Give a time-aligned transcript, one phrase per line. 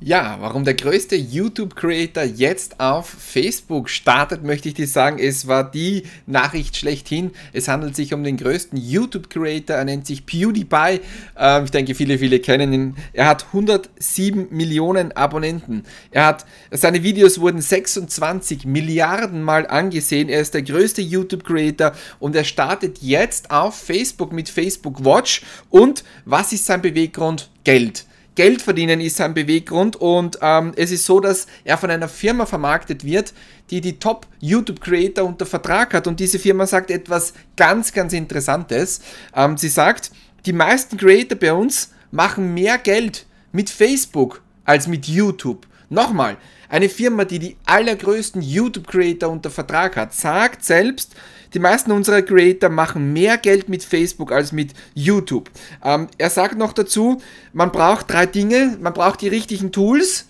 [0.00, 5.68] Ja, warum der größte YouTube-Creator jetzt auf Facebook startet, möchte ich dir sagen, es war
[5.68, 7.32] die Nachricht schlechthin.
[7.52, 11.00] Es handelt sich um den größten YouTube-Creator, er nennt sich PewDiePie.
[11.36, 12.96] Ähm, ich denke, viele, viele kennen ihn.
[13.12, 15.82] Er hat 107 Millionen Abonnenten.
[16.12, 20.28] Er hat, seine Videos wurden 26 Milliarden Mal angesehen.
[20.28, 21.90] Er ist der größte YouTube-Creator
[22.20, 25.42] und er startet jetzt auf Facebook mit Facebook Watch.
[25.70, 27.50] Und was ist sein Beweggrund?
[27.64, 28.04] Geld.
[28.38, 32.46] Geld verdienen ist sein Beweggrund und ähm, es ist so, dass er von einer Firma
[32.46, 33.34] vermarktet wird,
[33.68, 38.12] die die Top YouTube Creator unter Vertrag hat und diese Firma sagt etwas ganz, ganz
[38.12, 39.00] Interessantes.
[39.34, 40.12] Ähm, sie sagt,
[40.46, 45.66] die meisten Creator bei uns machen mehr Geld mit Facebook als mit YouTube.
[45.90, 46.36] Nochmal,
[46.68, 51.14] eine Firma, die die allergrößten YouTube-Creator unter Vertrag hat, sagt selbst,
[51.54, 55.50] die meisten unserer Creator machen mehr Geld mit Facebook als mit YouTube.
[55.82, 57.22] Ähm, er sagt noch dazu,
[57.54, 58.76] man braucht drei Dinge.
[58.80, 60.26] Man braucht die richtigen Tools,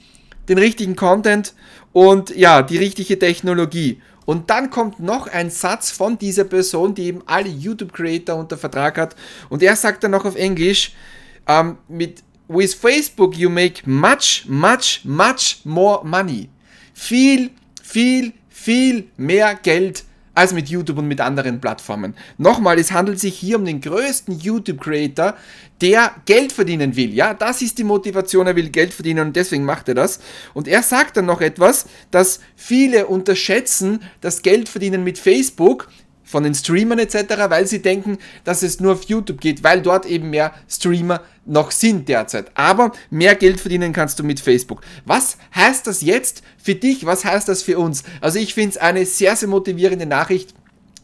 [0.48, 1.54] den richtigen Content
[1.92, 4.00] und ja, die richtige Technologie.
[4.26, 8.98] Und dann kommt noch ein Satz von dieser Person, die eben alle YouTube-Creator unter Vertrag
[8.98, 9.16] hat.
[9.48, 10.92] Und er sagt dann noch auf Englisch,
[11.48, 16.48] ähm, mit with Facebook you make much, much, much more money.
[16.94, 17.50] Viel,
[17.82, 20.04] viel, viel mehr Geld
[20.38, 22.14] als mit YouTube und mit anderen Plattformen.
[22.36, 25.34] Nochmal, es handelt sich hier um den größten YouTube-Creator,
[25.80, 27.12] der Geld verdienen will.
[27.12, 30.20] Ja, das ist die Motivation, er will Geld verdienen und deswegen macht er das.
[30.54, 35.88] Und er sagt dann noch etwas, dass viele unterschätzen das Geld verdienen mit Facebook
[36.28, 37.14] von den Streamern etc.,
[37.48, 41.70] weil sie denken, dass es nur auf YouTube geht, weil dort eben mehr Streamer noch
[41.70, 42.50] sind derzeit.
[42.54, 44.82] Aber mehr Geld verdienen kannst du mit Facebook.
[45.06, 47.06] Was heißt das jetzt für dich?
[47.06, 48.04] Was heißt das für uns?
[48.20, 50.54] Also ich finde es eine sehr, sehr motivierende Nachricht.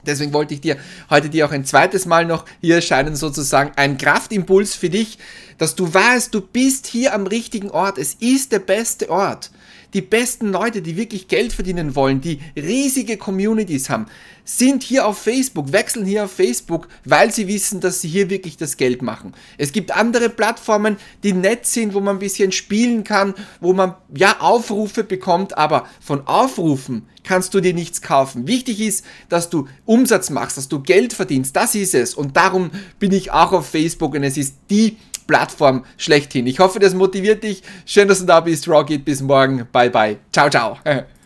[0.06, 0.76] Deswegen wollte ich dir
[1.08, 5.18] heute dir auch ein zweites Mal noch hier erscheinen, sozusagen ein Kraftimpuls für dich,
[5.56, 7.96] dass du weißt, du bist hier am richtigen Ort.
[7.96, 9.50] Es ist der beste Ort
[9.94, 14.06] die besten Leute, die wirklich Geld verdienen wollen, die riesige Communities haben,
[14.44, 18.56] sind hier auf Facebook, wechseln hier auf Facebook, weil sie wissen, dass sie hier wirklich
[18.56, 19.32] das Geld machen.
[19.56, 23.94] Es gibt andere Plattformen, die nett sind, wo man ein bisschen spielen kann, wo man
[24.14, 28.46] ja Aufrufe bekommt, aber von Aufrufen kannst du dir nichts kaufen.
[28.46, 31.56] Wichtig ist, dass du Umsatz machst, dass du Geld verdienst.
[31.56, 32.14] Das ist es.
[32.14, 36.46] Und darum bin ich auch auf Facebook und es ist die Plattform schlechthin.
[36.46, 37.62] Ich hoffe, das motiviert dich.
[37.86, 38.68] Schön, dass du da bist.
[38.68, 39.66] Rocket, bis morgen.
[39.72, 40.16] Bye, bye.
[40.32, 40.78] Ciao, ciao.